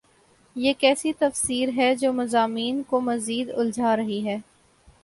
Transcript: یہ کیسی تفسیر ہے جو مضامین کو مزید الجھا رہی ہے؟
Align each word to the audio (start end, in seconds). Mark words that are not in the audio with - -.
یہ 0.55 0.73
کیسی 0.79 1.11
تفسیر 1.13 1.69
ہے 1.77 1.93
جو 1.95 2.13
مضامین 2.13 2.81
کو 2.83 3.01
مزید 3.01 3.49
الجھا 3.55 3.95
رہی 3.97 4.25
ہے؟ 4.25 4.37